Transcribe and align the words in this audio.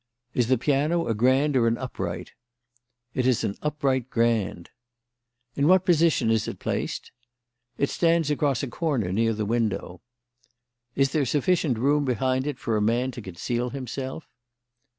"Is 0.33 0.47
the 0.47 0.57
piano 0.57 1.05
a 1.05 1.13
grand 1.13 1.55
or 1.55 1.67
an 1.67 1.77
upright." 1.77 2.31
"It 3.13 3.27
is 3.27 3.43
an 3.43 3.55
upright 3.61 4.09
grand." 4.09 4.71
"In 5.55 5.67
what 5.67 5.85
position 5.85 6.31
is 6.31 6.47
it 6.47 6.57
placed?" 6.57 7.11
"It 7.77 7.91
stands 7.91 8.31
across 8.31 8.63
a 8.63 8.67
corner 8.67 9.11
near 9.11 9.33
the 9.35 9.45
window." 9.45 10.01
"Is 10.95 11.11
there 11.11 11.23
sufficient 11.23 11.77
room 11.77 12.03
behind 12.03 12.47
it 12.47 12.57
for 12.57 12.75
a 12.77 12.81
man 12.81 13.11
to 13.11 13.21
conceal 13.21 13.69
himself?" 13.69 14.27